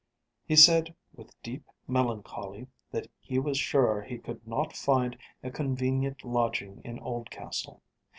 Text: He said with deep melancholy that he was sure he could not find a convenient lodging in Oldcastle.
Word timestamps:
He 0.47 0.55
said 0.55 0.95
with 1.13 1.39
deep 1.43 1.63
melancholy 1.87 2.65
that 2.89 3.05
he 3.19 3.37
was 3.37 3.55
sure 3.59 4.01
he 4.01 4.17
could 4.17 4.47
not 4.47 4.75
find 4.75 5.15
a 5.43 5.51
convenient 5.51 6.25
lodging 6.25 6.81
in 6.83 6.97
Oldcastle. 6.97 7.83